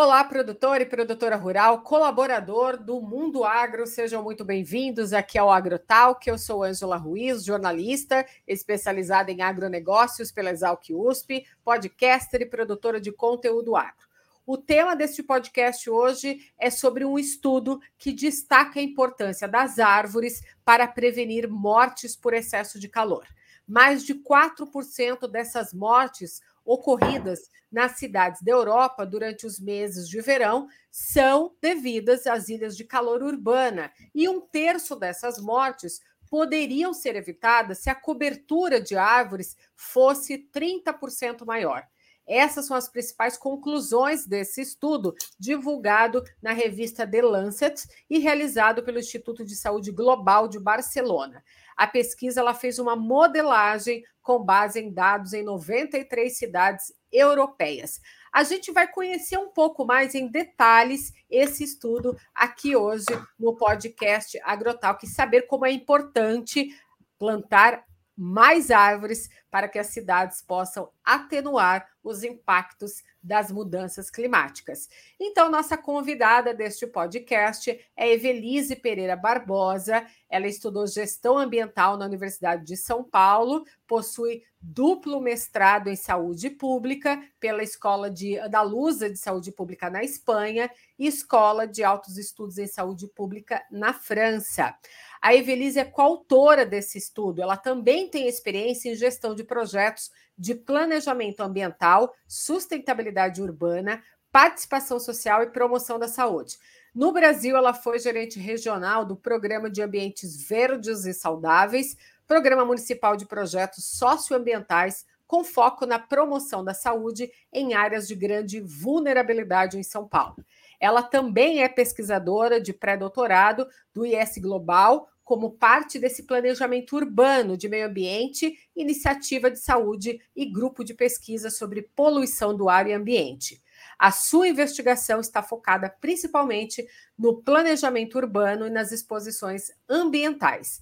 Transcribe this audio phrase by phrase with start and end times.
[0.00, 6.24] Olá, produtor e produtora rural, colaborador do Mundo Agro, sejam muito bem-vindos aqui ao AgroTalk.
[6.24, 13.10] Eu sou Ângela Ruiz, jornalista especializada em agronegócios pela Exalc USP, podcaster e produtora de
[13.10, 14.06] conteúdo agro.
[14.46, 20.44] O tema deste podcast hoje é sobre um estudo que destaca a importância das árvores
[20.64, 23.26] para prevenir mortes por excesso de calor.
[23.66, 30.68] Mais de 4% dessas mortes ocorridas nas cidades da Europa durante os meses de verão
[30.90, 37.78] são devidas às ilhas de calor urbana, e um terço dessas mortes poderiam ser evitadas
[37.78, 41.86] se a cobertura de árvores fosse 30% maior.
[42.26, 48.98] Essas são as principais conclusões desse estudo, divulgado na revista The Lancet e realizado pelo
[48.98, 51.42] Instituto de Saúde Global de Barcelona.
[51.78, 58.00] A pesquisa ela fez uma modelagem com base em dados em 93 cidades europeias.
[58.32, 63.06] A gente vai conhecer um pouco mais em detalhes esse estudo aqui hoje
[63.38, 66.68] no podcast Agrotalk, saber como é importante
[67.16, 67.84] plantar
[68.20, 74.88] mais árvores para que as cidades possam atenuar os impactos das mudanças climáticas.
[75.20, 80.04] Então, nossa convidada deste podcast é Evelise Pereira Barbosa.
[80.28, 87.22] Ela estudou gestão ambiental na Universidade de São Paulo, possui duplo mestrado em saúde pública
[87.38, 92.66] pela Escola de Andaluza de Saúde Pública na Espanha e Escola de Altos Estudos em
[92.66, 94.74] Saúde Pública na França.
[95.20, 97.42] A Evelise é coautora desse estudo.
[97.42, 105.42] Ela também tem experiência em gestão de projetos de planejamento ambiental, sustentabilidade urbana, participação social
[105.42, 106.56] e promoção da saúde.
[106.94, 111.96] No Brasil, ela foi gerente regional do Programa de Ambientes Verdes e Saudáveis,
[112.26, 118.60] Programa Municipal de Projetos Socioambientais, com foco na promoção da saúde em áreas de grande
[118.60, 120.36] vulnerabilidade em São Paulo.
[120.80, 127.68] Ela também é pesquisadora de pré-doutorado do IS Global, como parte desse planejamento urbano de
[127.68, 133.62] meio ambiente, iniciativa de saúde e grupo de pesquisa sobre poluição do ar e ambiente.
[133.98, 136.86] A sua investigação está focada principalmente
[137.18, 140.80] no planejamento urbano e nas exposições ambientais.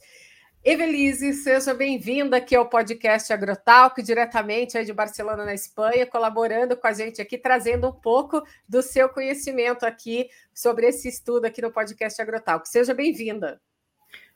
[0.69, 6.93] Evelise, seja bem-vinda aqui ao podcast Agrotalk, diretamente de Barcelona, na Espanha, colaborando com a
[6.93, 12.21] gente aqui, trazendo um pouco do seu conhecimento aqui sobre esse estudo aqui no podcast
[12.21, 12.69] Agrotalk.
[12.69, 13.61] Seja bem-vinda.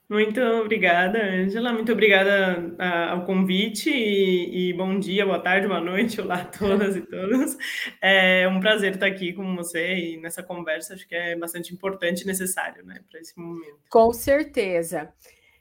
[0.09, 1.73] Muito obrigada, Angela.
[1.73, 6.45] Muito obrigada ah, ao convite e, e, bom dia, boa tarde, boa noite, olá a
[6.45, 7.57] todas e todos.
[8.01, 10.95] É um prazer estar aqui com você e nessa conversa.
[10.95, 13.81] Acho que é bastante importante e necessário, né, para esse momento.
[13.89, 15.13] Com certeza.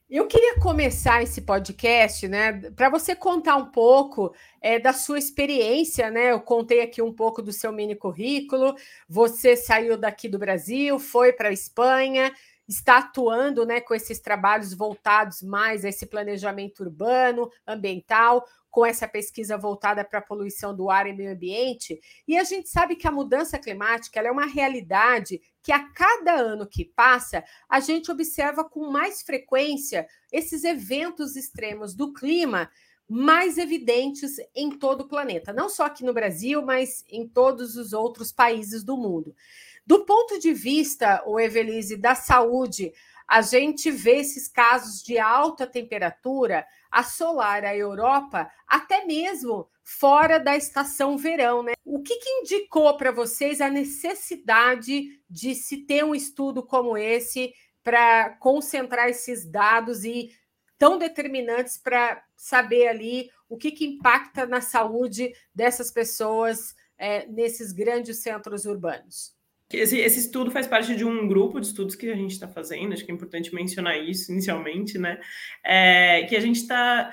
[0.09, 6.09] Eu queria começar esse podcast, né, para você contar um pouco é, da sua experiência,
[6.09, 6.31] né?
[6.31, 8.73] Eu contei aqui um pouco do seu mini currículo.
[9.07, 12.33] Você saiu daqui do Brasil, foi para a Espanha,
[12.67, 19.07] está atuando né, com esses trabalhos voltados mais a esse planejamento urbano, ambiental, com essa
[19.07, 21.99] pesquisa voltada para a poluição do ar e meio ambiente.
[22.27, 26.67] E a gente sabe que a mudança climática é uma realidade que a cada ano
[26.67, 32.69] que passa, a gente observa com mais frequência esses eventos extremos do clima
[33.09, 37.91] mais evidentes em todo o planeta, não só aqui no Brasil, mas em todos os
[37.91, 39.35] outros países do mundo.
[39.83, 42.93] Do ponto de vista, o Evelise, da saúde,
[43.29, 50.57] a gente vê esses casos de alta temperatura assolar a Europa, até mesmo fora da
[50.57, 51.73] estação verão, né?
[51.85, 57.53] O que, que indicou para vocês a necessidade de se ter um estudo como esse
[57.83, 60.31] para concentrar esses dados e
[60.75, 67.71] tão determinantes para saber ali o que, que impacta na saúde dessas pessoas é, nesses
[67.71, 69.37] grandes centros urbanos?
[69.71, 72.93] Esse, esse, estudo faz parte de um grupo de estudos que a gente está fazendo,
[72.93, 75.19] acho que é importante mencionar isso inicialmente, né?
[75.63, 77.11] É, que a gente está.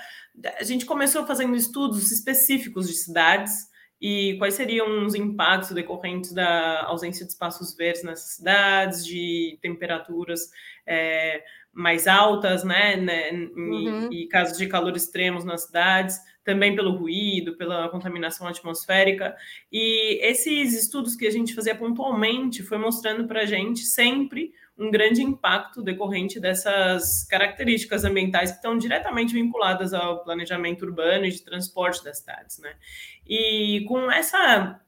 [0.58, 3.68] A gente começou fazendo estudos específicos de cidades
[4.00, 10.50] e quais seriam os impactos decorrentes da ausência de espaços verdes nessas cidades, de temperaturas
[10.86, 11.42] é,
[11.72, 12.96] mais altas, né?
[12.96, 14.10] né uhum.
[14.10, 19.36] e, e casos de calor extremos nas cidades também pelo ruído, pela contaminação atmosférica.
[19.70, 24.90] E esses estudos que a gente fazia pontualmente foi mostrando para a gente sempre um
[24.90, 31.42] grande impacto decorrente dessas características ambientais que estão diretamente vinculadas ao planejamento urbano e de
[31.42, 32.74] transporte das cidades, né?
[33.26, 34.80] E com essa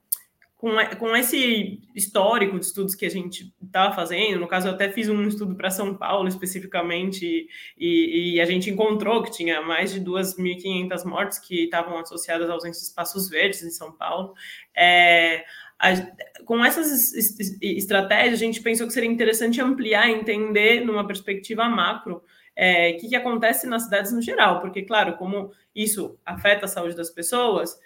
[0.59, 4.91] com, com esse histórico de estudos que a gente estava fazendo, no caso eu até
[4.91, 9.93] fiz um estudo para São Paulo especificamente, e, e, a gente encontrou que tinha mais
[9.93, 14.35] de 2.500 mortes que estavam associadas de espaços verdes em São Paulo.
[14.77, 15.45] É,
[15.79, 15.91] a,
[16.45, 17.15] com essas
[17.63, 22.21] estratégias, a gente pensou que seria interessante ampliar, entender numa perspectiva macro,
[22.57, 26.69] é, o que, que acontece nas cidades no geral, porque, claro, como isso afeta a
[26.69, 27.79] saúde das pessoas,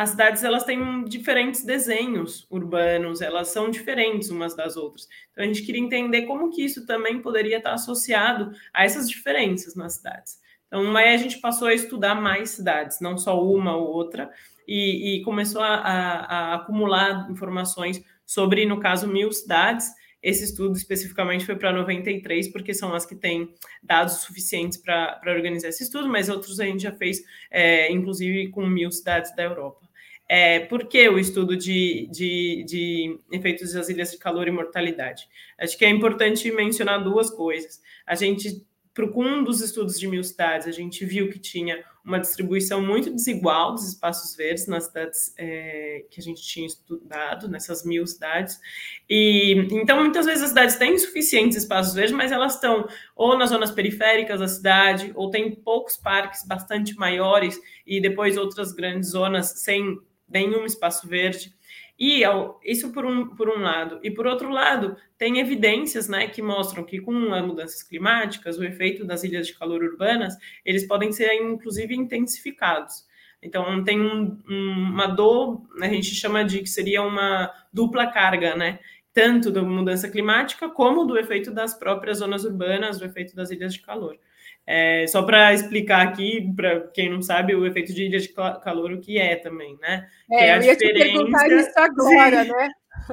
[0.00, 5.06] as cidades elas têm diferentes desenhos urbanos, elas são diferentes umas das outras.
[5.30, 9.74] Então a gente queria entender como que isso também poderia estar associado a essas diferenças
[9.74, 10.38] nas cidades.
[10.66, 14.30] Então aí a gente passou a estudar mais cidades, não só uma ou outra,
[14.66, 19.90] e, e começou a, a, a acumular informações sobre, no caso, mil cidades.
[20.22, 25.68] Esse estudo especificamente foi para 93, porque são as que têm dados suficientes para organizar
[25.68, 29.89] esse estudo, mas outros a gente já fez, é, inclusive, com mil cidades da Europa.
[30.32, 35.28] É, por que o estudo de, de, de, efeitos das ilhas de calor e mortalidade?
[35.58, 37.82] Acho que é importante mencionar duas coisas.
[38.06, 38.64] A gente,
[39.12, 43.10] com um dos estudos de mil cidades, a gente viu que tinha uma distribuição muito
[43.10, 48.60] desigual dos espaços verdes nas cidades é, que a gente tinha estudado, nessas mil cidades.
[49.08, 52.86] E então, muitas vezes as cidades têm suficientes espaços verdes, mas elas estão
[53.16, 58.70] ou nas zonas periféricas da cidade, ou tem poucos parques bastante maiores, e depois outras
[58.70, 59.98] grandes zonas sem
[60.30, 61.52] nenhum espaço verde.
[61.98, 62.22] E
[62.64, 64.00] isso por um, por um lado.
[64.02, 68.64] E por outro lado, tem evidências né, que mostram que com as mudanças climáticas, o
[68.64, 70.34] efeito das ilhas de calor urbanas,
[70.64, 73.06] eles podem ser inclusive intensificados.
[73.42, 78.56] Então tem um, um, uma dor, a gente chama de que seria uma dupla carga,
[78.56, 78.78] né?
[79.12, 83.74] Tanto da mudança climática como do efeito das próprias zonas urbanas, do efeito das ilhas
[83.74, 84.16] de calor.
[84.72, 88.92] É, só para explicar aqui, para quem não sabe, o efeito de ilha de calor,
[88.92, 90.08] o que é também, né?
[90.30, 92.52] É, é eu ia te perguntar isso agora, Sim.
[92.52, 92.68] né?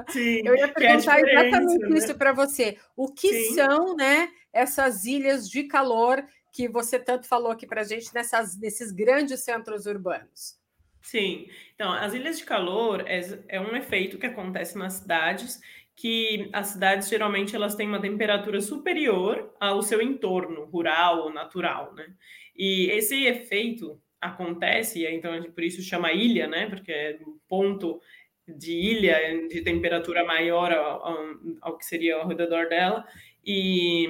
[0.10, 1.98] Sim, eu ia perguntar é exatamente né?
[1.98, 2.78] isso para você.
[2.96, 3.56] O que Sim.
[3.56, 6.24] são né, essas ilhas de calor
[6.54, 10.60] que você tanto falou aqui para a gente nessas, nesses grandes centros urbanos?
[11.02, 15.60] Sim, então as ilhas de calor é, é um efeito que acontece nas cidades
[15.98, 21.92] que as cidades geralmente elas têm uma temperatura superior ao seu entorno rural ou natural,
[21.96, 22.14] né?
[22.56, 26.68] E esse efeito acontece, então por isso chama ilha, né?
[26.70, 28.00] Porque é um ponto
[28.48, 31.18] de ilha de temperatura maior ao,
[31.62, 33.04] ao, que seria ao redor dela
[33.44, 34.08] e,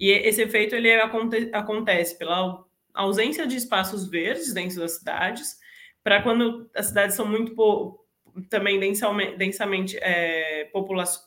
[0.00, 2.64] e esse efeito ele aconte, acontece pela
[2.94, 5.58] ausência de espaços verdes dentro das cidades
[6.02, 7.54] para quando as cidades são muito
[8.48, 10.70] também densamente, densamente é,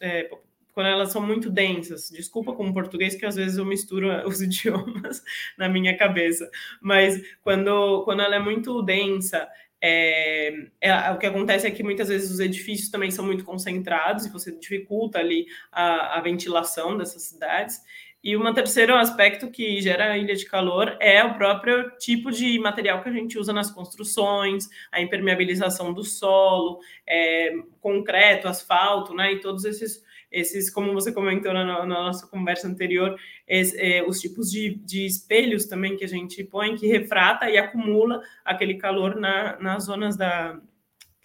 [0.02, 0.30] é,
[0.74, 2.10] quando elas são muito densas.
[2.10, 5.24] Desculpa com o português, que às vezes eu misturo os idiomas
[5.58, 6.50] na minha cabeça,
[6.82, 9.48] mas quando, quando ela é muito densa,
[9.86, 14.26] é, é, o que acontece é que muitas vezes os edifícios também são muito concentrados
[14.26, 17.82] e você dificulta ali a, a ventilação dessas cidades.
[18.24, 23.04] E um terceiro aspecto que gera ilha de calor é o próprio tipo de material
[23.04, 29.34] que a gente usa nas construções, a impermeabilização do solo, é, concreto, asfalto, né?
[29.34, 34.22] E todos esses, esses como você comentou na, na nossa conversa anterior, esse, é, os
[34.22, 39.18] tipos de, de, espelhos também que a gente põe, que refrata e acumula aquele calor
[39.18, 40.58] na, nas zonas da,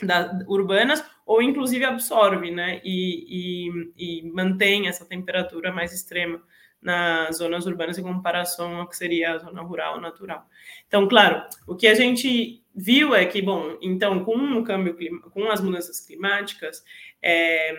[0.03, 2.81] da, urbanas, ou inclusive absorve, né?
[2.85, 6.43] E, e, e mantém essa temperatura mais extrema
[6.81, 10.47] nas zonas urbanas em comparação ao que seria a zona rural natural.
[10.87, 14.97] Então, claro, o que a gente viu é que, bom, então, com o câmbio
[15.31, 16.85] com as mudanças climáticas,
[17.21, 17.77] é,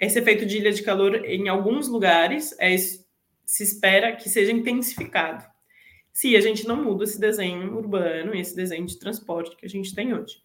[0.00, 5.44] esse efeito de ilha de calor em alguns lugares é, se espera que seja intensificado.
[6.12, 9.68] Se a gente não muda esse desenho urbano e esse desenho de transporte que a
[9.68, 10.36] gente tem hoje.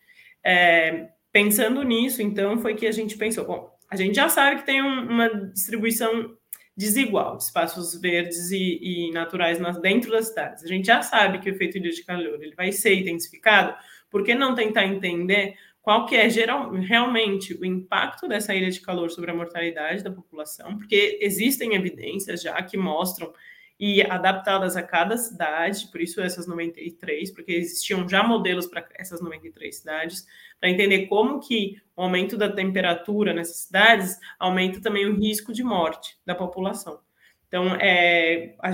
[0.43, 4.65] É, pensando nisso, então, foi que a gente pensou, bom, a gente já sabe que
[4.65, 6.35] tem um, uma distribuição
[6.75, 10.63] desigual de espaços verdes e, e naturais nas, dentro das cidades.
[10.63, 13.75] A gente já sabe que o efeito de calor ele vai ser intensificado,
[14.09, 15.55] por que não tentar entender
[15.85, 20.09] qual que é geral, realmente o impacto dessa ilha de calor sobre a mortalidade da
[20.09, 20.79] população?
[20.79, 23.31] Porque existem evidências já que mostram
[23.79, 29.21] e adaptadas a cada cidade, por isso essas 93, porque existiam já modelos para essas
[29.21, 30.25] 93 cidades,
[30.59, 35.63] para entender como que o aumento da temperatura nessas cidades aumenta também o risco de
[35.63, 36.99] morte da população.
[37.47, 38.69] Então, é, a,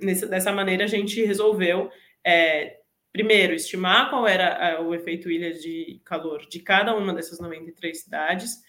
[0.00, 1.90] nessa, dessa maneira, a gente resolveu,
[2.24, 2.78] é,
[3.12, 8.02] primeiro, estimar qual era a, o efeito ilha de calor de cada uma dessas 93
[8.02, 8.62] cidades.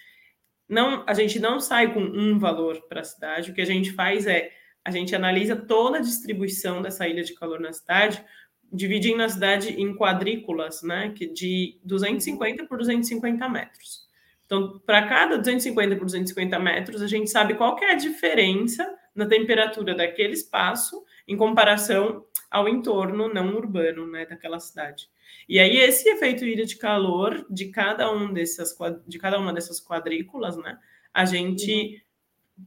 [0.67, 3.91] Não, a gente não sai com um valor para a cidade, o que a gente
[3.93, 4.51] faz é
[4.85, 8.23] a gente analisa toda a distribuição dessa ilha de calor na cidade,
[8.71, 14.05] dividindo a cidade em quadrículas, né, que de 250 por 250 metros.
[14.45, 19.25] Então, para cada 250 por 250 metros, a gente sabe qual é a diferença na
[19.25, 25.09] temperatura daquele espaço em comparação ao entorno não urbano né, daquela cidade.
[25.49, 28.75] E aí esse efeito ilha de calor de cada um dessas
[29.07, 30.77] de cada uma dessas quadrículas, né,
[31.13, 32.04] a gente uhum.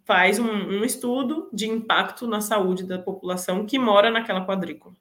[0.04, 4.94] Faz um, um estudo de impacto na saúde da população que mora naquela quadrícula.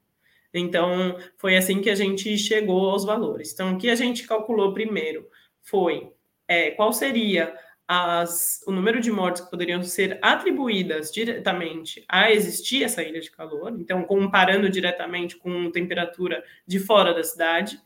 [0.52, 3.52] Então, foi assim que a gente chegou aos valores.
[3.52, 5.26] Então, o que a gente calculou primeiro
[5.62, 6.10] foi
[6.46, 7.54] é, qual seria
[7.86, 13.30] as, o número de mortes que poderiam ser atribuídas diretamente a existir essa ilha de
[13.30, 17.80] calor, então comparando diretamente com temperatura de fora da cidade.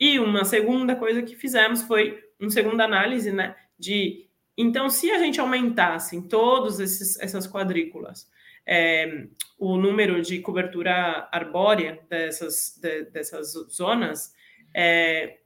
[0.00, 5.18] E uma segunda coisa que fizemos foi uma segunda análise, né, de então se a
[5.18, 6.78] gente aumentasse em todas
[7.20, 8.30] essas quadrículas
[8.66, 9.26] é,
[9.58, 14.34] o número de cobertura arbórea dessas, de, dessas zonas
[14.74, 15.38] é,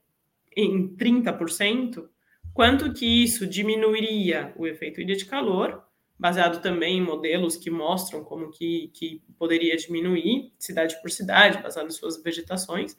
[0.56, 2.08] em 30%,
[2.54, 5.82] quanto que isso diminuiria o efeito ilha de calor,
[6.18, 11.86] baseado também em modelos que mostram como que, que poderia diminuir cidade por cidade, baseado
[11.86, 12.96] em suas vegetações,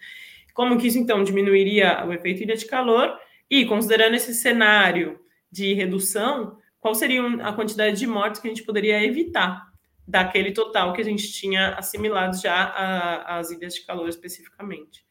[0.54, 3.18] como que isso então diminuiria o efeito ilha de calor
[3.50, 5.20] e considerando esse cenário
[5.52, 9.68] de redução, qual seria a quantidade de mortes que a gente poderia evitar
[10.08, 15.06] daquele total que a gente tinha assimilado já às ilhas de calor especificamente.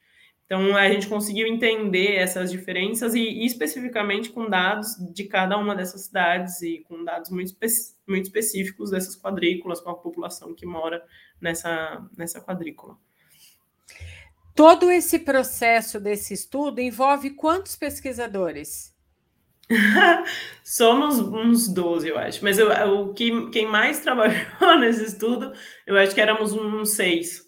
[0.47, 6.03] Então, a gente conseguiu entender essas diferenças e, especificamente com dados de cada uma dessas
[6.03, 11.05] cidades e com dados muito, espe muito específicos dessas quadrículas, com a população que mora
[11.41, 12.97] nessa, nessa quadrícula.
[14.55, 18.96] Todo esse processo desse estudo envolve quantos pesquisadores?
[20.63, 22.43] Somos uns 12, eu acho.
[22.43, 22.71] Mas eu,
[23.01, 25.53] o que, quem mais trabalhou nesse estudo,
[25.87, 27.47] eu acho que éramos uns seis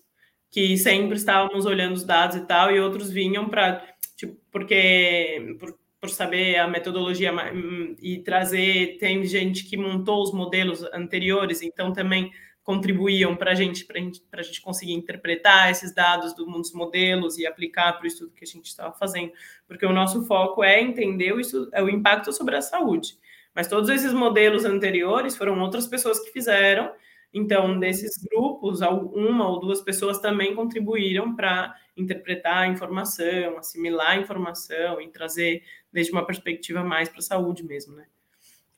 [0.51, 3.85] que sempre estávamos olhando os dados e tal, e outros vinham para,
[4.17, 10.33] tipo, porque por, por, saber a metodologia hum, e trazer, tem gente que montou os
[10.33, 12.33] modelos anteriores, então também
[12.69, 17.95] contribuíam para gente, a gente, a gente conseguir interpretar esses dados dos modelos e aplicar
[17.95, 19.33] para o estudo que a gente estava fazendo,
[19.67, 23.17] porque o nosso foco é entender o, estudo, é o impacto sobre a saúde.
[23.55, 26.93] Mas todos esses modelos anteriores foram outras pessoas que fizeram,
[27.33, 34.17] então, desses grupos, uma ou duas pessoas também contribuíram para interpretar a informação, assimilar a
[34.17, 38.05] informação e trazer desde uma perspectiva mais para a saúde mesmo, né?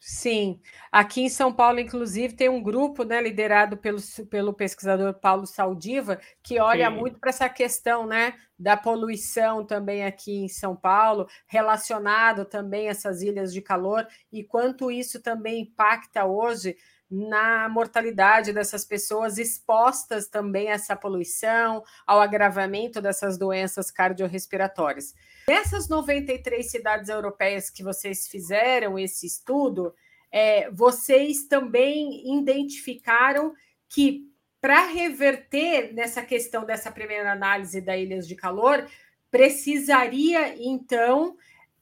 [0.02, 0.59] Sim,
[0.90, 3.99] aqui em São Paulo, inclusive, tem um grupo né, liderado pelo,
[4.30, 6.97] pelo pesquisador Paulo Saldiva, que olha Sim.
[6.97, 12.92] muito para essa questão né, da poluição também aqui em São Paulo, relacionado também a
[12.92, 16.78] essas ilhas de calor, e quanto isso também impacta hoje
[17.10, 25.14] na mortalidade dessas pessoas expostas também a essa poluição, ao agravamento dessas doenças cardiorrespiratórias.
[25.48, 29.92] Nessas 93 cidades europeias que vocês fizeram esse estudo,
[30.30, 33.52] é, vocês também identificaram
[33.88, 38.86] que para reverter nessa questão dessa primeira análise da ilhas de calor,
[39.30, 41.36] precisaria então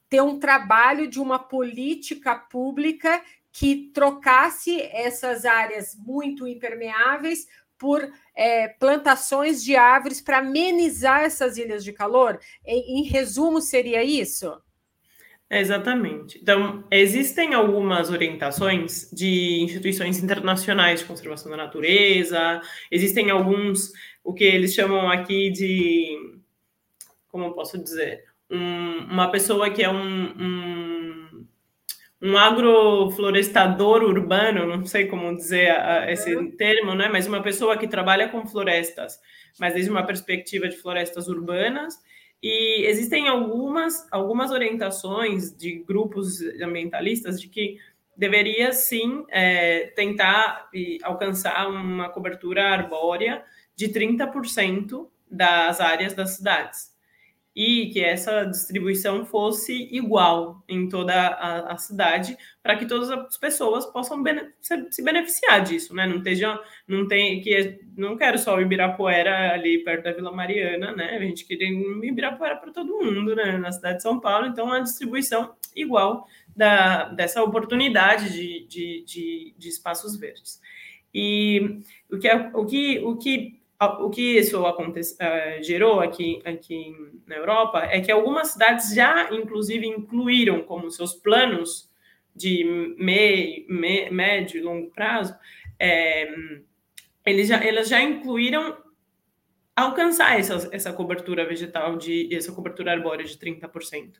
[0.08, 7.46] ter um trabalho de uma política pública que trocasse essas áreas muito impermeáveis
[7.78, 12.38] por é, plantações de árvores para amenizar essas ilhas de calor?
[12.64, 14.52] Em, em resumo, seria isso?
[15.50, 16.38] exatamente.
[16.38, 24.44] Então, existem algumas orientações de instituições internacionais de conservação da natureza, existem alguns, o que
[24.44, 26.38] eles chamam aqui de,
[27.28, 31.27] como eu posso dizer, um, uma pessoa que é um, um
[32.20, 36.50] um agroflorestador urbano, não sei como dizer a, esse uhum.
[36.50, 37.08] termo, né?
[37.08, 39.20] Mas uma pessoa que trabalha com florestas,
[39.58, 41.94] mas desde uma perspectiva de florestas urbanas.
[42.42, 47.78] E existem algumas, algumas orientações de grupos ambientalistas de que
[48.16, 50.68] deveria sim é, tentar
[51.02, 53.44] alcançar uma cobertura arbórea
[53.76, 56.97] de 30% das áreas das cidades
[57.58, 63.36] e que essa distribuição fosse igual em toda a, a cidade, para que todas as
[63.36, 66.06] pessoas possam bene se beneficiar disso, né?
[66.06, 70.94] Não esteja, não tem que não quero só o Ibirapuera ali perto da Vila Mariana,
[70.94, 71.16] né?
[71.16, 73.58] A gente queria Ibirapuera para todo mundo, né?
[73.58, 79.54] Na cidade de São Paulo, então a distribuição igual da, dessa oportunidade de, de, de,
[79.58, 80.60] de espaços verdes.
[81.12, 86.42] E o que, é, o que, o que o que isso acontece, uh, gerou aqui,
[86.44, 86.94] aqui
[87.26, 91.88] na Europa é que algumas cidades já, inclusive, incluíram como seus planos
[92.34, 92.64] de
[92.98, 95.34] me, me, médio e longo prazo,
[95.78, 96.28] é,
[97.24, 98.76] eles, já, eles já incluíram
[99.76, 104.14] alcançar essa, essa cobertura vegetal, de essa cobertura arbórea de 30%.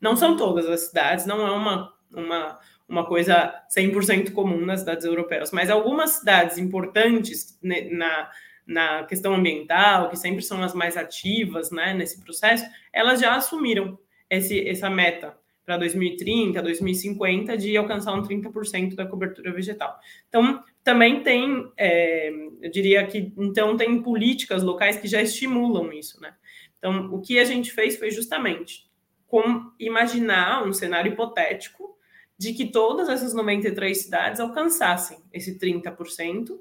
[0.00, 5.04] Não são todas as cidades, não é uma, uma, uma coisa 100% comum nas cidades
[5.04, 8.30] europeias, mas algumas cidades importantes né, na
[8.66, 13.98] na questão ambiental, que sempre são as mais ativas né, nesse processo, elas já assumiram
[14.30, 19.98] esse, essa meta para 2030, 2050, de alcançar um 30% da cobertura vegetal.
[20.28, 26.20] Então, também tem, é, eu diria que, então, tem políticas locais que já estimulam isso,
[26.20, 26.34] né?
[26.78, 28.90] Então, o que a gente fez foi justamente
[29.28, 31.96] como imaginar um cenário hipotético
[32.36, 36.58] de que todas essas 93 cidades alcançassem esse 30%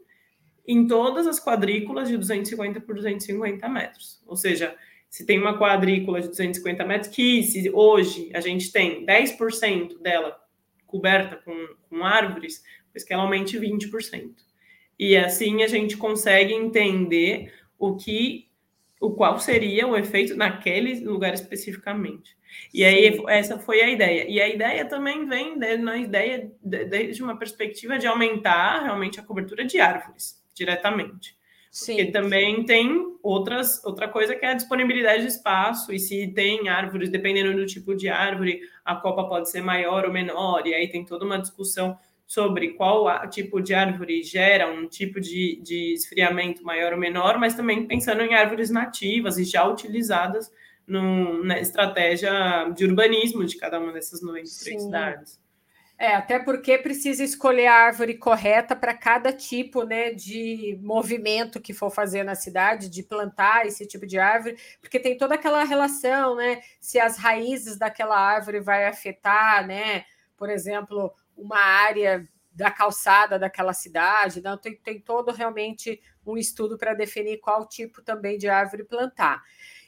[0.71, 4.23] em todas as quadrículas de 250 por 250 metros.
[4.25, 4.73] Ou seja,
[5.09, 10.39] se tem uma quadrícula de 250 metros, que se hoje a gente tem 10% dela
[10.87, 11.53] coberta com,
[11.89, 14.31] com árvores, pois que ela aumente 20%.
[14.97, 18.49] E assim a gente consegue entender o que
[19.01, 22.37] o qual seria o efeito naquele lugar especificamente.
[22.73, 24.29] E aí essa foi a ideia.
[24.29, 29.19] E a ideia também vem de, na ideia desde de uma perspectiva de aumentar realmente
[29.19, 31.35] a cobertura de árvores diretamente.
[31.71, 31.95] Sim.
[31.95, 36.67] Porque também tem outras, outra coisa que é a disponibilidade de espaço, e se tem
[36.67, 40.89] árvores, dependendo do tipo de árvore, a copa pode ser maior ou menor, e aí
[40.89, 46.63] tem toda uma discussão sobre qual tipo de árvore gera um tipo de, de esfriamento
[46.63, 50.49] maior ou menor, mas também pensando em árvores nativas e já utilizadas
[50.87, 54.79] no, na estratégia de urbanismo de cada uma dessas 93 Sim.
[54.79, 55.40] cidades.
[56.01, 61.75] É, até porque precisa escolher a árvore correta para cada tipo né, de movimento que
[61.75, 66.35] for fazer na cidade, de plantar esse tipo de árvore, porque tem toda aquela relação,
[66.35, 66.59] né?
[66.79, 70.03] Se as raízes daquela árvore vai afetar, né?
[70.35, 76.79] Por exemplo, uma área da calçada daquela cidade, não tem, tem todo realmente um estudo
[76.79, 79.43] para definir qual tipo também de árvore plantar.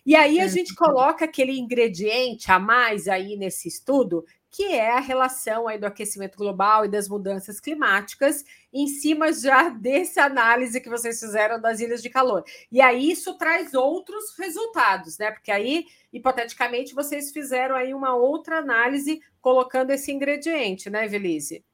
[0.06, 4.24] E aí a gente coloca aquele ingrediente a mais aí nesse estudo,
[4.54, 9.68] que é a relação aí do aquecimento global e das mudanças climáticas, em cima já
[9.68, 12.44] dessa análise que vocês fizeram das ilhas de calor.
[12.72, 15.32] E aí isso traz outros resultados, né?
[15.32, 21.66] Porque aí, hipoteticamente, vocês fizeram aí uma outra análise colocando esse ingrediente, né, Velise?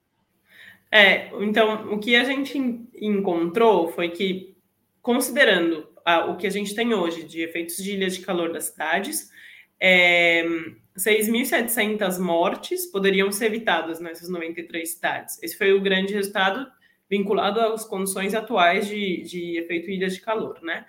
[0.90, 2.58] É, então, o que a gente
[2.96, 4.56] encontrou foi que,
[5.02, 8.66] considerando a, o que a gente tem hoje de efeitos de ilhas de calor das
[8.66, 9.30] cidades,
[9.78, 10.46] é,
[11.00, 15.42] 6.700 mortes poderiam ser evitadas nessas 93 cidades.
[15.42, 16.70] Esse foi o grande resultado
[17.10, 20.86] vinculado às condições atuais de, de efeito ilhas de calor, né?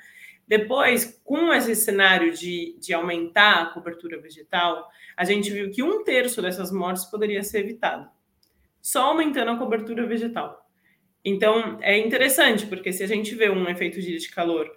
[0.46, 6.02] Depois, com esse cenário de, de aumentar a cobertura vegetal, a gente viu que um
[6.02, 8.10] terço dessas mortes poderia ser evitado,
[8.82, 10.68] só aumentando a cobertura vegetal.
[11.24, 14.68] Então, é interessante, porque se a gente vê um efeito de ilha de calor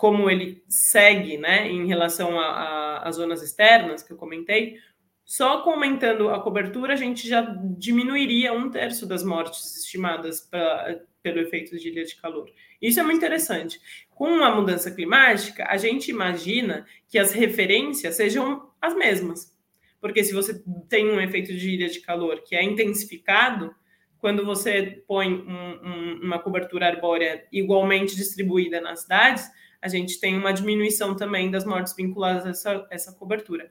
[0.00, 4.78] como ele segue né, em relação às zonas externas que eu comentei,
[5.26, 7.42] só aumentando a cobertura, a gente já
[7.76, 12.48] diminuiria um terço das mortes estimadas pra, pelo efeito de ilha de calor.
[12.80, 13.78] Isso é muito interessante.
[14.08, 19.54] Com a mudança climática, a gente imagina que as referências sejam as mesmas.
[20.00, 23.74] Porque se você tem um efeito de ilha de calor que é intensificado,
[24.16, 30.36] quando você põe um, um, uma cobertura arbórea igualmente distribuída nas cidades, a gente tem
[30.36, 33.70] uma diminuição também das mortes vinculadas a essa, essa cobertura.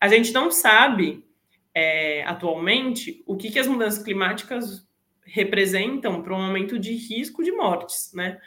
[0.00, 1.24] A gente não sabe
[1.74, 4.86] é, atualmente o que, que as mudanças climáticas
[5.24, 8.38] representam para um aumento de risco de mortes, né?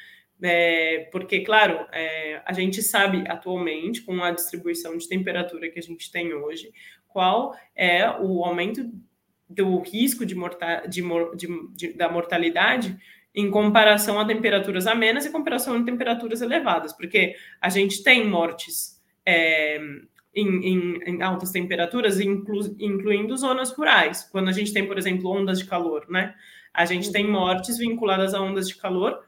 [0.41, 5.81] É, porque, claro, é, a gente sabe atualmente, com a distribuição de temperatura que a
[5.81, 6.71] gente tem hoje,
[7.09, 8.89] qual é o aumento
[9.49, 11.01] do risco de, morta de,
[11.35, 12.97] de, de da mortalidade
[13.39, 19.02] em comparação a temperaturas amenas e comparação a temperaturas elevadas, porque a gente tem mortes
[19.25, 19.80] é,
[20.36, 24.28] em, em, em, altas temperaturas, inclu, incluindo zonas rurais.
[24.32, 26.36] Quando a gente tem, por exemplo, ondas de calor, né?
[26.73, 27.32] A gente tem uhum.
[27.32, 29.23] mortes vinculadas a ondas de calor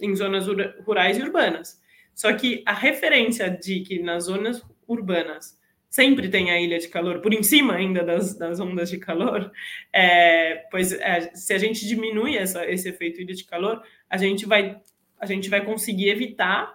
[0.00, 0.46] em zonas
[0.84, 1.80] rurais e urbanas.
[2.14, 5.58] Só que a referência de que nas zonas urbanas
[5.96, 9.50] sempre tem a ilha de calor, por em cima ainda das, das ondas de calor,
[9.90, 14.44] é, pois é, se a gente diminui essa, esse efeito ilha de calor, a gente
[14.44, 14.78] vai,
[15.18, 16.70] a gente vai conseguir evitar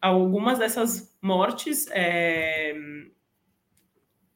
[0.00, 2.76] algumas dessas mortes é,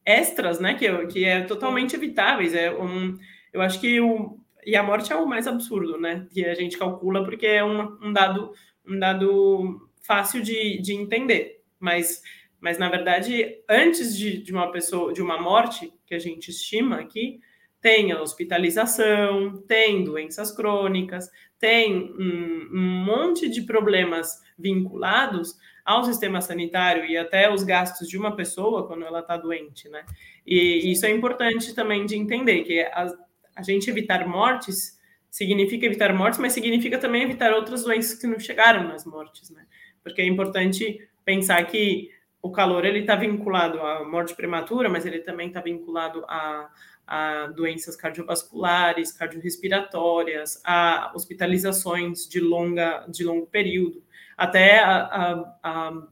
[0.04, 2.54] extras, né, que, que é totalmente evitáveis.
[2.54, 3.16] É um,
[3.52, 6.76] eu acho que o, e a morte é o mais absurdo, né, que a gente
[6.76, 8.52] calcula porque é um, um dado
[8.84, 12.20] um dado fácil de, de entender, mas
[12.64, 16.96] mas na verdade, antes de, de uma pessoa, de uma morte que a gente estima
[16.96, 17.38] aqui,
[17.78, 26.40] tem a hospitalização, tem doenças crônicas, tem um, um, monte de problemas vinculados ao sistema
[26.40, 30.02] sanitário e até os gastos de uma pessoa quando ela está doente, né?
[30.46, 33.14] E isso é importante também de entender, que a,
[33.56, 34.98] a gente evitar mortes
[35.30, 39.66] significa evitar mortes, mas significa também evitar outras doenças que não chegaram nas mortes, né?
[40.02, 42.13] Porque é importante pensar que
[42.44, 46.68] o calor ele está vinculado à morte prematura, mas ele também está vinculado a,
[47.06, 54.04] a, doenças cardiovasculares, cardiorrespiratórias, a hospitalizações de longa de longo período,
[54.36, 56.02] até a, a,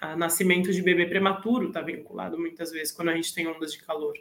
[0.00, 3.82] a nascimento de bebê prematuro está vinculado muitas vezes quando a gente tem ondas de
[3.84, 4.14] calor,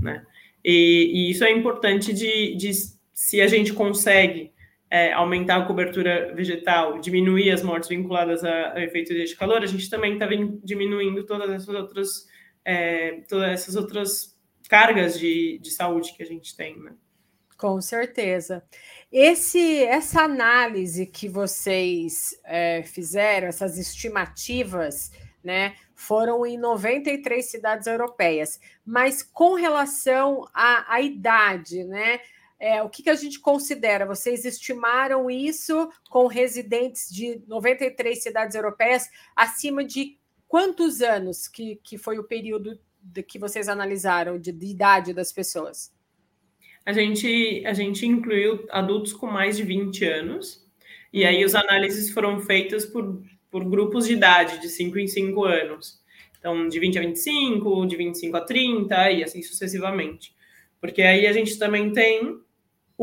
[0.00, 0.24] né?
[0.64, 2.70] E, e isso é importante de, de
[3.12, 4.50] se a gente consegue
[4.92, 9.66] é, aumentar a cobertura vegetal, diminuir as mortes vinculadas a, a efeito de calor, a
[9.66, 10.28] gente também está
[10.62, 12.26] diminuindo todas essas outras
[12.62, 16.92] é, todas essas outras cargas de, de saúde que a gente tem, né?
[17.56, 18.62] Com certeza.
[19.10, 25.10] Esse, essa análise que vocês é, fizeram, essas estimativas,
[25.42, 28.60] né, foram em 93 cidades europeias.
[28.84, 32.20] Mas com relação à, à idade, né,
[32.62, 34.06] é, o que, que a gente considera?
[34.06, 41.98] Vocês estimaram isso com residentes de 93 cidades europeias acima de quantos anos que, que
[41.98, 45.92] foi o período de, que vocês analisaram de, de idade das pessoas?
[46.86, 50.64] A gente, a gente incluiu adultos com mais de 20 anos,
[51.12, 55.44] e aí as análises foram feitas por, por grupos de idade, de 5 em 5
[55.44, 56.00] anos.
[56.38, 60.32] Então, de 20 a 25, de 25 a 30, e assim sucessivamente.
[60.80, 62.40] Porque aí a gente também tem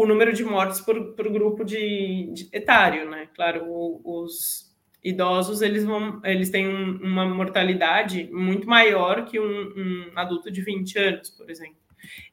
[0.04, 3.28] o número de mortes por, por grupo de, de etário, né?
[3.36, 9.44] Claro, o, os idosos eles vão, eles têm um, uma mortalidade muito maior que um,
[9.46, 11.76] um, adulto de 20 anos, por exemplo.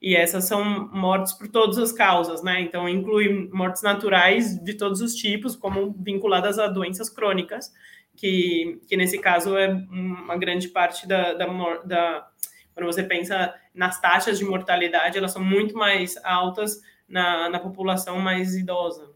[0.00, 2.60] E essas são mortes por todas as causas, né?
[2.60, 7.72] Então inclui mortes naturais de todos os tipos, como vinculadas a doenças crônicas,
[8.16, 11.46] que, que nesse caso é uma grande parte da, da,
[11.84, 12.28] da
[12.74, 18.18] quando você pensa nas taxas de mortalidade, elas são muito mais altas na, na população
[18.18, 19.10] mais idosa.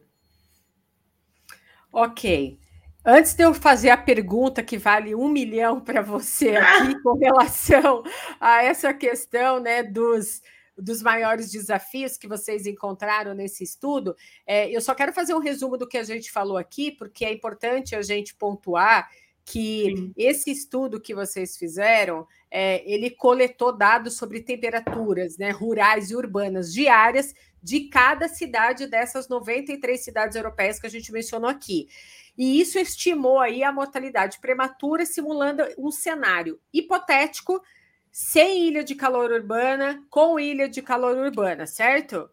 [1.93, 2.59] Ok.
[3.05, 8.03] Antes de eu fazer a pergunta que vale um milhão para você aqui com relação
[8.39, 10.43] a essa questão né, dos,
[10.77, 14.15] dos maiores desafios que vocês encontraram nesse estudo,
[14.47, 17.33] é, eu só quero fazer um resumo do que a gente falou aqui, porque é
[17.33, 19.09] importante a gente pontuar
[19.47, 20.13] que Sim.
[20.17, 26.73] esse estudo que vocês fizeram, é, ele coletou dados sobre temperaturas né, rurais e urbanas
[26.73, 31.89] diárias de cada cidade dessas 93 cidades europeias que a gente mencionou aqui.
[32.37, 37.63] E isso estimou aí a mortalidade prematura, simulando um cenário hipotético
[38.11, 42.31] sem ilha de calor urbana, com ilha de calor urbana, certo?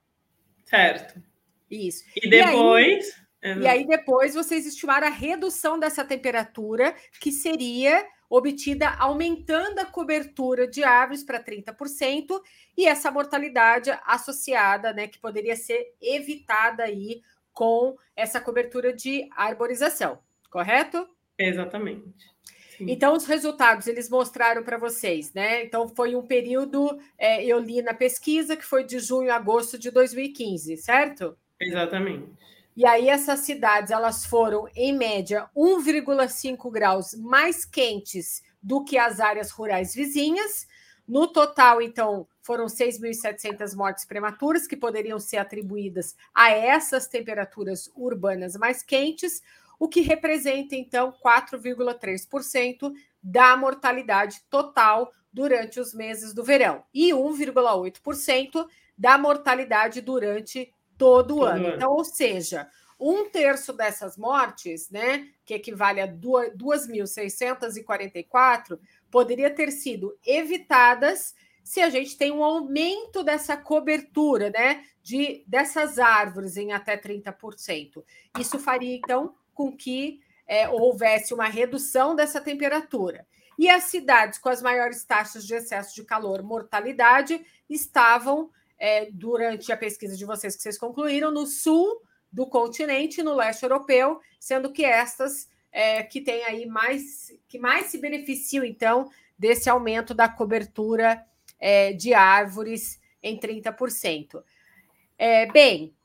[0.65, 1.21] Certo.
[1.69, 2.03] Isso.
[2.15, 3.07] E depois.
[3.43, 9.79] E aí, e aí depois vocês estimaram a redução dessa temperatura, que seria obtida aumentando
[9.79, 12.41] a cobertura de árvores para 30%
[12.77, 17.21] e essa mortalidade associada, né, que poderia ser evitada aí
[17.53, 21.07] com essa cobertura de arborização, correto?
[21.37, 22.13] Exatamente.
[22.77, 22.85] Sim.
[22.89, 25.63] Então, os resultados eles mostraram para vocês, né?
[25.63, 29.79] Então, foi um período, é, eu li na pesquisa, que foi de junho a agosto
[29.79, 31.35] de 2015, certo?
[31.59, 32.29] Exatamente.
[32.77, 39.19] E aí essas cidades elas foram em média 1,5 graus mais quentes do que as
[39.19, 40.67] áreas rurais vizinhas.
[41.07, 48.55] No total, então, foram 6.700 mortes prematuras que poderiam ser atribuídas a essas temperaturas urbanas
[48.55, 49.41] mais quentes,
[49.79, 58.67] o que representa então 4,3% da mortalidade total durante os meses do verão e 1,8%
[58.95, 61.69] da mortalidade durante todo o ano.
[61.69, 62.67] Então, ou seja,
[62.99, 68.79] um terço dessas mortes, né, que equivale a 2.644,
[69.11, 75.99] poderia ter sido evitadas se a gente tem um aumento dessa cobertura, né, de dessas
[75.99, 78.03] árvores em até 30%.
[78.39, 83.27] Isso faria então com que é, houvesse uma redução dessa temperatura.
[83.59, 89.71] E as cidades com as maiores taxas de excesso de calor, mortalidade, estavam é, durante
[89.71, 94.71] a pesquisa de vocês que vocês concluíram, no sul do continente, no leste europeu, sendo
[94.71, 100.27] que estas é, que têm aí mais, que mais se beneficiam, então, desse aumento da
[100.27, 101.23] cobertura
[101.59, 104.43] é, de árvores em 30%.
[105.17, 105.95] É, bem,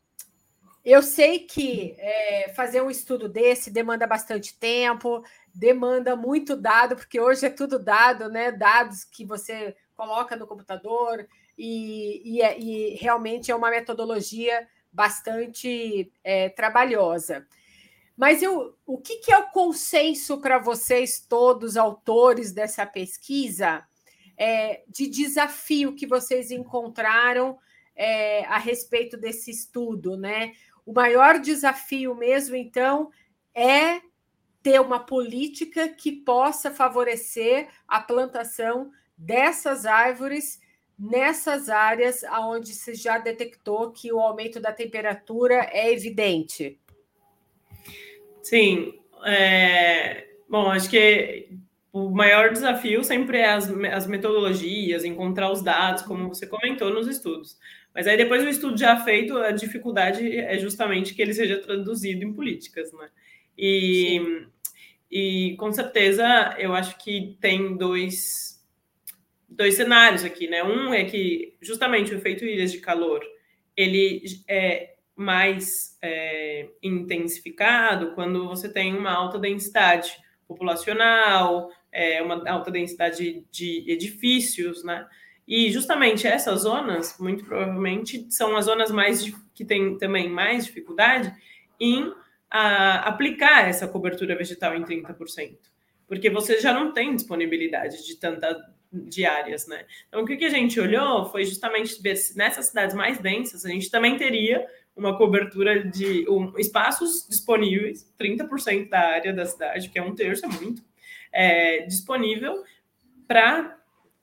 [0.84, 7.20] eu sei que é, fazer um estudo desse demanda bastante tempo, demanda muito dado, porque
[7.20, 8.50] hoje é tudo dado, né?
[8.50, 16.12] Dados que você coloca no computador, e, e, é, e realmente é uma metodologia bastante
[16.22, 17.46] é, trabalhosa.
[18.16, 23.86] Mas eu, o que, que é o consenso para vocês, todos autores dessa pesquisa,
[24.36, 27.58] é, de desafio que vocês encontraram
[27.94, 30.52] é, a respeito desse estudo, né?
[30.84, 33.10] O maior desafio mesmo, então,
[33.54, 34.00] é
[34.62, 40.60] ter uma política que possa favorecer a plantação dessas árvores
[40.98, 46.78] nessas áreas onde se já detectou que o aumento da temperatura é evidente.
[48.42, 48.98] Sim.
[49.24, 50.28] É...
[50.48, 51.48] Bom, acho que
[51.92, 57.06] o maior desafio sempre é as, as metodologias, encontrar os dados, como você comentou nos
[57.06, 57.58] estudos.
[57.94, 62.24] Mas aí depois do estudo já feito, a dificuldade é justamente que ele seja traduzido
[62.24, 63.10] em políticas, né?
[63.56, 64.46] E,
[65.10, 68.51] e com certeza eu acho que tem dois,
[69.56, 70.62] dois cenários aqui, né?
[70.62, 73.22] Um é que justamente o efeito ilhas de calor
[73.76, 80.12] ele é mais é, intensificado quando você tem uma alta densidade
[80.46, 85.06] populacional, é, uma alta densidade de edifícios, né?
[85.46, 89.22] E justamente essas zonas, muito provavelmente, são as zonas mais
[89.54, 91.32] que têm também mais dificuldade
[91.80, 92.12] em
[92.50, 95.56] a, aplicar essa cobertura vegetal em 30%,
[96.06, 98.56] porque você já não tem disponibilidade de tanta
[98.92, 99.84] de áreas, né?
[100.08, 103.64] Então, o que, que a gente olhou foi justamente ver se nessas cidades mais densas
[103.64, 109.88] a gente também teria uma cobertura de um, espaços disponíveis, 30% da área da cidade,
[109.88, 110.82] que é um terço, é muito,
[111.32, 112.62] é, disponível
[113.26, 113.78] para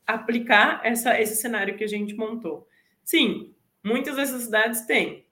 [0.06, 2.68] aplicar essa, esse cenário que a gente montou.
[3.04, 3.54] Sim,
[3.84, 5.26] muitas dessas cidades têm.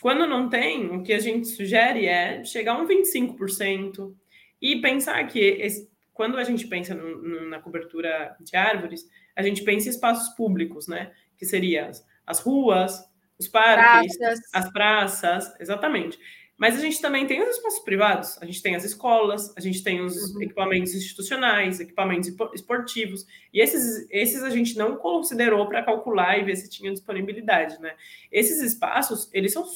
[0.00, 4.14] Quando não tem, o que a gente sugere é chegar a um 25%
[4.60, 9.62] e pensar que esse, quando a gente pensa no, na cobertura de árvores, a gente
[9.62, 11.12] pensa em espaços públicos, né?
[11.36, 13.06] Que seriam as, as ruas,
[13.38, 14.40] os parques, praças.
[14.52, 16.18] as praças, exatamente.
[16.56, 19.84] Mas a gente também tem os espaços privados, a gente tem as escolas, a gente
[19.84, 20.42] tem os uhum.
[20.42, 26.56] equipamentos institucionais, equipamentos esportivos, e esses, esses a gente não considerou para calcular e ver
[26.56, 27.94] se tinha disponibilidade, né?
[28.32, 29.66] Esses espaços, eles são,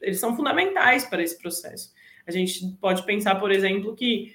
[0.00, 1.92] eles são fundamentais para esse processo.
[2.24, 4.32] A gente pode pensar, por exemplo, que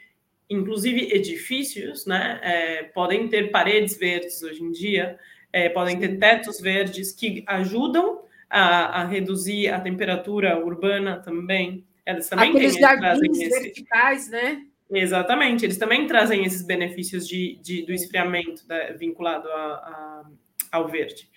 [0.49, 5.17] inclusive edifícios, né, é, podem ter paredes verdes hoje em dia,
[5.51, 11.85] é, podem ter tetos verdes que ajudam a, a reduzir a temperatura urbana também.
[12.05, 13.61] Elas também Aqueles têm, jardins esse...
[13.61, 14.63] verticais, né?
[14.89, 20.25] Exatamente, eles também trazem esses benefícios de, de do esfriamento da, vinculado a, a,
[20.71, 21.29] ao verde.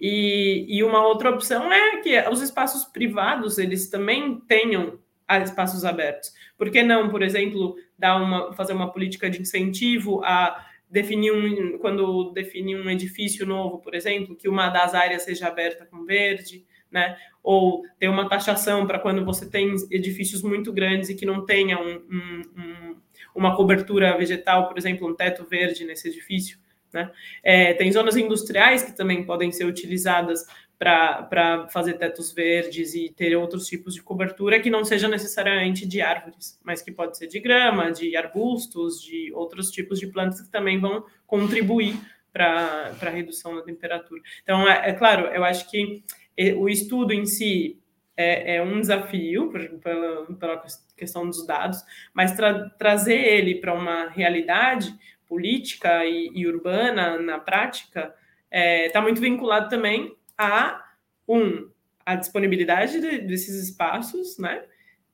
[0.00, 4.98] E, e, uma outra opção é que os espaços privados eles também tenham
[5.42, 6.32] espaços abertos.
[6.58, 11.78] Por que não, por exemplo, dar uma, fazer uma política de incentivo a definir um,
[11.78, 16.64] quando definir um edifício novo, por exemplo, que uma das áreas seja aberta com verde,
[16.90, 17.16] né?
[17.42, 21.78] Ou ter uma taxação para quando você tem edifícios muito grandes e que não tenha
[21.78, 22.96] um, um, um,
[23.34, 26.58] uma cobertura vegetal, por exemplo, um teto verde nesse edifício.
[26.92, 27.10] Né?
[27.42, 30.46] É, tem zonas industriais que também podem ser utilizadas
[30.78, 36.02] para fazer tetos verdes e ter outros tipos de cobertura que não seja necessariamente de
[36.02, 40.50] árvores, mas que pode ser de grama, de arbustos, de outros tipos de plantas que
[40.50, 41.96] também vão contribuir
[42.30, 44.20] para a redução da temperatura.
[44.42, 46.02] Então, é, é, claro, eu acho que
[46.58, 47.80] o estudo em si
[48.14, 49.50] é, é um desafio
[49.82, 50.62] pela, pela,
[50.94, 54.94] questão dos dados, mas tra trazer ele para uma realidade
[55.26, 58.14] política e, e urbana na prática está
[58.50, 60.84] é, tá muito vinculado também a,
[61.28, 61.68] um,
[62.04, 64.64] a disponibilidade de, desses espaços, né?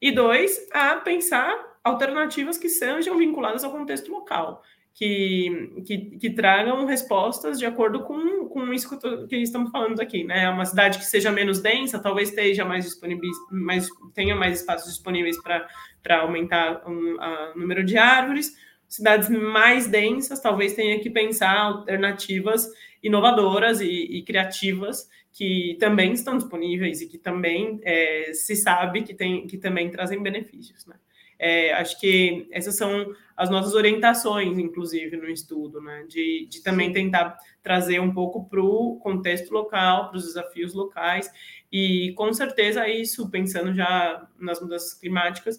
[0.00, 4.62] E dois, a pensar alternativas que sejam vinculadas ao contexto local,
[4.94, 10.22] que, que, que tragam respostas de acordo com, com isso que, que estamos falando aqui,
[10.24, 10.48] né?
[10.50, 15.36] Uma cidade que seja menos densa, talvez esteja mais disponível, mais, tenha mais espaços disponíveis
[15.42, 17.16] para aumentar o um,
[17.56, 18.52] número de árvores.
[18.92, 22.68] Cidades mais densas, talvez tenha que pensar alternativas
[23.02, 29.14] inovadoras e, e criativas que também estão disponíveis e que também é, se sabe que,
[29.14, 30.84] tem, que também trazem benefícios.
[30.84, 30.94] Né?
[31.38, 36.04] É, acho que essas são as nossas orientações, inclusive, no estudo, né?
[36.06, 41.30] de, de também tentar trazer um pouco para o contexto local, para os desafios locais,
[41.72, 45.58] e com certeza isso, pensando já nas mudanças climáticas,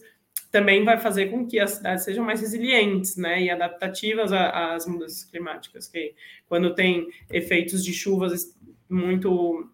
[0.53, 5.23] também vai fazer com que as cidades sejam mais resilientes né, e adaptativas às mudanças
[5.23, 6.13] climáticas, que
[6.47, 8.55] quando tem efeitos de chuvas
[8.87, 9.67] muito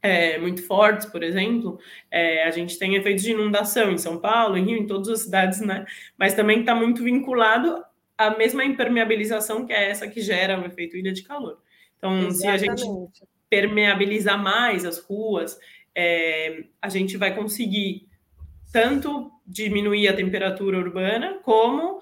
[0.00, 1.78] é, muito fortes, por exemplo,
[2.10, 5.20] é, a gente tem efeitos de inundação em São Paulo, em Rio, em todas as
[5.20, 5.84] cidades, né?
[6.16, 7.84] Mas também está muito vinculado
[8.16, 11.58] à mesma impermeabilização que é essa que gera o efeito ilha de calor.
[11.98, 12.38] Então, Exatamente.
[12.38, 12.86] se a gente
[13.50, 15.58] permeabilizar mais as ruas,
[15.94, 18.08] é, a gente vai conseguir
[18.74, 22.00] tanto diminuir a temperatura urbana, como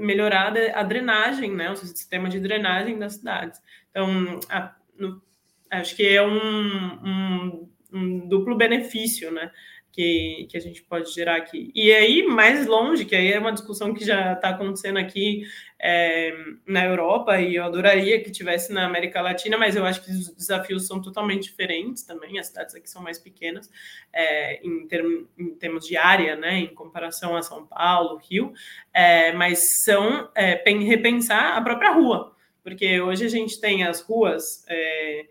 [0.00, 3.62] melhorar a drenagem, né, o sistema de drenagem das cidades.
[3.88, 5.22] Então, a, no,
[5.70, 9.52] acho que é um, um, um, duplo benefício, né?
[9.92, 11.70] Que, que a gente pode gerar aqui.
[11.74, 15.44] E aí, mais longe, que aí é uma discussão que já está acontecendo aqui
[15.78, 16.32] é,
[16.66, 20.34] na Europa, e eu adoraria que tivesse na América Latina, mas eu acho que os
[20.34, 23.68] desafios são totalmente diferentes também, as cidades aqui são mais pequenas
[24.12, 28.54] é, em, term, em, termos de área, né, em comparação a São Paulo, Rio,
[28.94, 34.64] é, mas são é, repensar a própria rua, porque hoje a gente tem as ruas
[34.68, 35.26] é,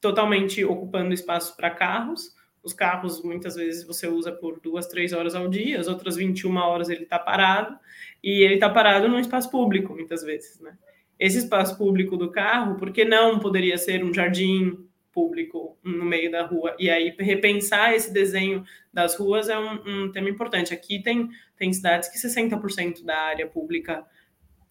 [0.00, 2.35] totalmente ocupando espaço para carros,
[2.66, 6.56] os carros, muitas vezes, você usa por duas, três horas ao dia, as outras 21
[6.56, 7.78] horas ele está parado,
[8.22, 10.76] e ele está parado num espaço público, muitas vezes, né?
[11.16, 16.28] Esse espaço público do carro, por que não poderia ser um jardim público no meio
[16.28, 16.74] da rua?
[16.76, 20.74] E aí, repensar esse desenho das ruas é um, um tema importante.
[20.74, 24.04] Aqui tem, tem cidades que 60% da área pública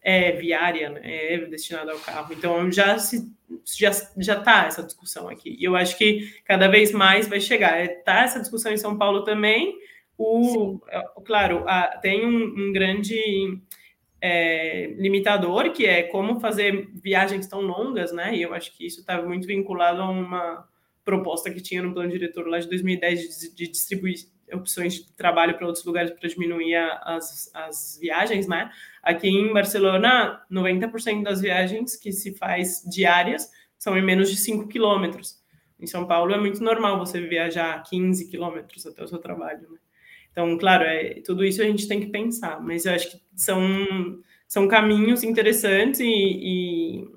[0.06, 2.32] é viária, né, é destinada ao carro.
[2.32, 3.28] Então já se
[3.76, 5.56] já já está essa discussão aqui.
[5.58, 7.84] E eu acho que cada vez mais vai chegar.
[7.84, 9.76] Está essa discussão em São Paulo também.
[10.16, 13.60] O, é, claro, a, tem um, um grande
[14.20, 18.36] é, limitador que é como fazer viagens tão longas, né?
[18.36, 20.68] E eu acho que isso está muito vinculado a uma
[21.04, 24.14] proposta que tinha no plano diretor lá de 2010 de, de distribuir
[24.52, 28.70] opções de trabalho para outros lugares para diminuir as, as viagens, né?
[29.02, 34.68] Aqui em Barcelona, 90% das viagens que se faz diárias são em menos de 5
[34.68, 35.42] quilômetros.
[35.78, 39.78] Em São Paulo é muito normal você viajar 15 quilômetros até o seu trabalho, né?
[40.30, 43.58] Então, claro, é, tudo isso a gente tem que pensar, mas eu acho que são,
[44.46, 47.08] são caminhos interessantes e, e,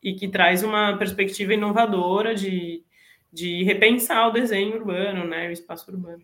[0.00, 2.84] e que traz uma perspectiva inovadora de,
[3.32, 6.22] de repensar o desenho urbano, né, o espaço urbano.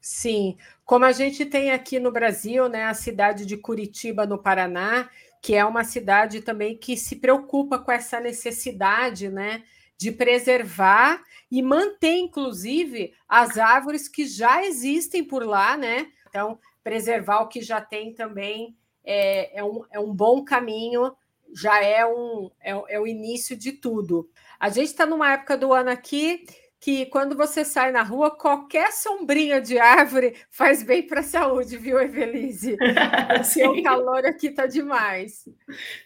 [0.00, 5.10] Sim, como a gente tem aqui no Brasil, né, a cidade de Curitiba, no Paraná,
[5.42, 9.64] que é uma cidade também que se preocupa com essa necessidade, né,
[9.96, 16.06] de preservar e manter, inclusive, as árvores que já existem por lá, né?
[16.28, 21.12] Então, preservar o que já tem também é, é, um, é um bom caminho,
[21.52, 24.30] já é, um, é, é o início de tudo.
[24.60, 26.44] A gente está numa época do ano aqui
[26.80, 31.76] que quando você sai na rua, qualquer sombrinha de árvore faz bem para a saúde,
[31.76, 32.76] viu, Evelise?
[32.76, 35.48] Porque o calor aqui está demais.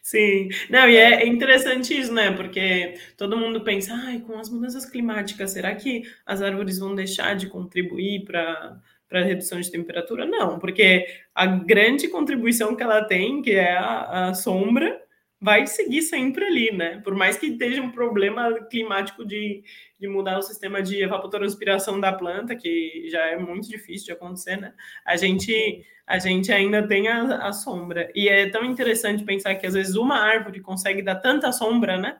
[0.02, 2.32] Sim, não, e é interessante isso, né?
[2.32, 7.36] Porque todo mundo pensa, ai, com as mudanças climáticas, será que as árvores vão deixar
[7.36, 8.80] de contribuir para
[9.12, 10.24] para a redução de temperatura?
[10.24, 15.01] Não, porque a grande contribuição que ela tem, que é a, a sombra,
[15.42, 17.00] vai seguir sempre ali, né?
[17.02, 19.64] Por mais que esteja um problema climático de,
[19.98, 24.56] de mudar o sistema de evapotranspiração da planta, que já é muito difícil de acontecer,
[24.56, 24.72] né?
[25.04, 28.08] A gente, a gente ainda tem a, a sombra.
[28.14, 32.18] E é tão interessante pensar que às vezes uma árvore consegue dar tanta sombra, né?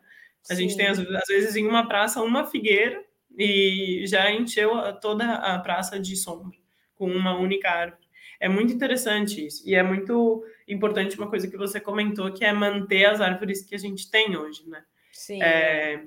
[0.51, 0.63] A Sim.
[0.63, 3.01] gente tem, às, às vezes, em uma praça, uma figueira
[3.39, 6.59] e já encheu toda a praça de sombra
[6.97, 8.03] com uma única árvore.
[8.41, 9.63] É muito interessante isso.
[9.65, 13.75] E é muito importante uma coisa que você comentou, que é manter as árvores que
[13.75, 14.83] a gente tem hoje, né?
[15.13, 15.43] Sim.
[15.43, 16.03] É,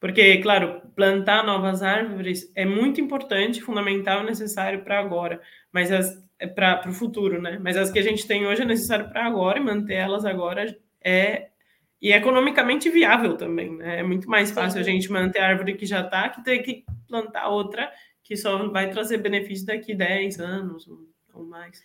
[0.00, 5.40] porque, claro, plantar novas árvores é muito importante, fundamental, necessário para agora,
[5.72, 7.58] mas as é para o futuro, né?
[7.60, 10.74] Mas as que a gente tem hoje é necessário para agora e manter elas agora
[11.04, 11.48] é
[12.00, 14.00] e é economicamente viável também, né?
[14.00, 14.90] É muito mais fácil Sim.
[14.90, 17.92] a gente manter a árvore que já está que ter que plantar outra
[18.24, 20.88] que só vai trazer benefício daqui 10 anos
[21.34, 21.82] ou mais.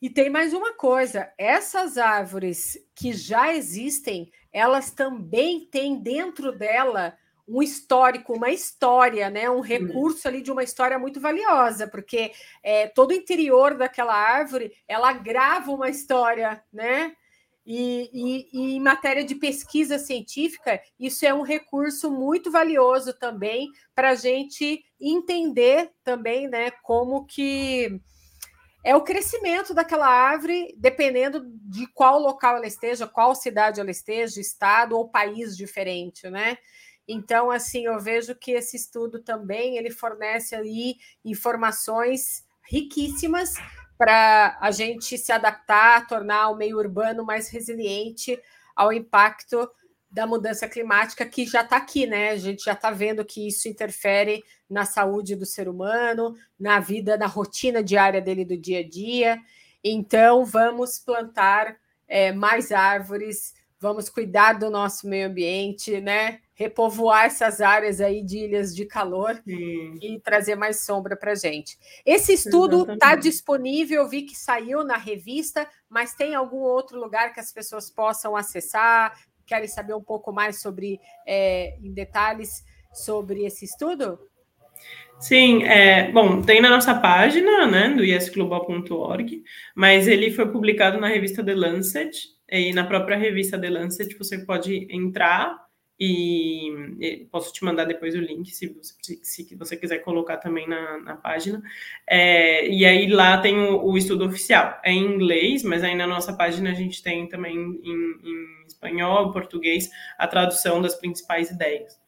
[0.00, 7.16] E tem mais uma coisa: essas árvores que já existem, elas também têm dentro dela
[7.48, 9.48] um histórico, uma história, né?
[9.48, 12.30] um recurso ali de uma história muito valiosa, porque
[12.62, 17.16] é, todo o interior daquela árvore ela grava uma história, né?
[17.64, 23.70] E, e, e, em matéria de pesquisa científica, isso é um recurso muito valioso também
[23.94, 28.00] para a gente entender também né, como que
[28.88, 34.40] é o crescimento daquela árvore, dependendo de qual local ela esteja, qual cidade ela esteja,
[34.40, 36.56] estado ou país diferente, né?
[37.06, 43.56] Então, assim, eu vejo que esse estudo também ele fornece aí informações riquíssimas
[43.98, 48.40] para a gente se adaptar, tornar o meio urbano mais resiliente
[48.74, 49.70] ao impacto
[50.10, 52.30] da mudança climática que já está aqui, né?
[52.30, 57.16] A gente já está vendo que isso interfere na saúde do ser humano, na vida,
[57.16, 59.38] na rotina diária dele do dia a dia.
[59.84, 66.40] Então, vamos plantar é, mais árvores, vamos cuidar do nosso meio ambiente, né?
[66.54, 69.98] Repovoar essas áreas aí de ilhas de calor Sim.
[70.02, 71.78] e trazer mais sombra para gente.
[72.04, 77.32] Esse estudo está disponível, eu vi que saiu na revista, mas tem algum outro lugar
[77.32, 79.16] que as pessoas possam acessar,
[79.48, 84.18] querem saber um pouco mais sobre, é, em detalhes, sobre esse estudo?
[85.18, 89.42] Sim, é, bom, tem na nossa página, né, do isglobal.org,
[89.74, 92.16] mas ele foi publicado na revista The Lancet,
[92.50, 95.67] e na própria revista The Lancet você pode entrar
[96.00, 100.98] e, posso te mandar depois o link, se você, se você quiser colocar também na,
[100.98, 101.60] na página.
[102.06, 106.06] É, e aí lá tem o, o, estudo oficial, é em inglês, mas aí na
[106.06, 111.98] nossa página a gente tem também em, em espanhol, português, a tradução das principais ideias.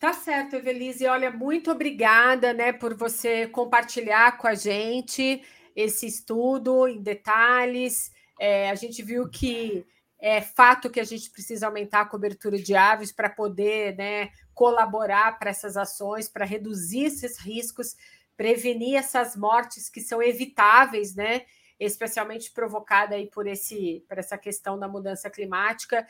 [0.00, 1.06] Tá certo, Evelise.
[1.06, 5.42] Olha, muito obrigada, né, por você compartilhar com a gente
[5.76, 8.10] esse estudo em detalhes.
[8.38, 9.84] É, a gente viu que
[10.20, 15.38] é fato que a gente precisa aumentar a cobertura de aves para poder, né, colaborar
[15.38, 17.96] para essas ações, para reduzir esses riscos,
[18.36, 21.42] prevenir essas mortes que são evitáveis, né,
[21.78, 26.06] especialmente provocada aí por esse, por essa questão da mudança climática.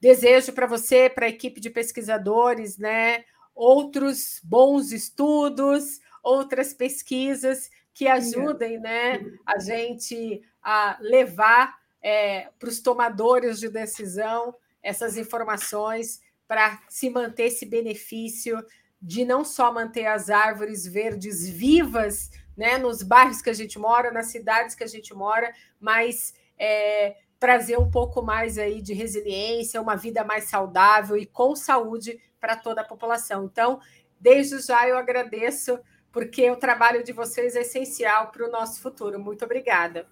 [0.00, 3.24] Desejo para você, para a equipe de pesquisadores, né,
[3.54, 12.80] outros bons estudos, outras pesquisas que ajudem né, a gente a levar é, para os
[12.80, 18.62] tomadores de decisão essas informações para se manter esse benefício
[19.00, 24.10] de não só manter as árvores verdes vivas né, nos bairros que a gente mora,
[24.10, 29.80] nas cidades que a gente mora, mas é, trazer um pouco mais aí de resiliência,
[29.80, 33.44] uma vida mais saudável e com saúde para toda a população.
[33.44, 33.80] Então,
[34.20, 35.80] desde já eu agradeço,
[36.12, 39.18] porque o trabalho de vocês é essencial para o nosso futuro.
[39.18, 40.06] Muito obrigada.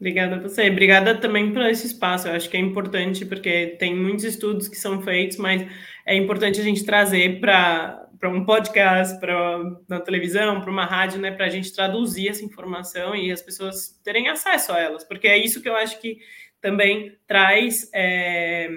[0.00, 0.70] Obrigada a você.
[0.70, 2.26] Obrigada também por esse espaço.
[2.26, 5.70] Eu acho que é importante, porque tem muitos estudos que são feitos, mas
[6.06, 11.30] é importante a gente trazer para um podcast, para na televisão, para uma rádio, né,
[11.30, 15.36] para a gente traduzir essa informação e as pessoas terem acesso a elas, porque é
[15.36, 16.18] isso que eu acho que
[16.60, 18.68] também traz, é,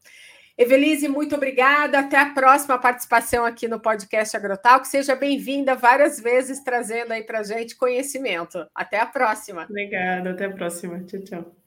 [0.58, 2.00] Evelise, muito obrigada.
[2.00, 4.82] Até a próxima participação aqui no podcast Agrotal.
[4.82, 8.66] Que seja bem-vinda várias vezes, trazendo aí para gente conhecimento.
[8.74, 9.68] Até a próxima.
[9.70, 11.04] Obrigada, até a próxima.
[11.04, 11.67] Tchau, tchau.